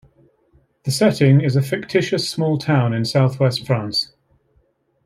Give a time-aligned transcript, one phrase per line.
[0.81, 4.11] The setting is a fictitious small town in southwest France.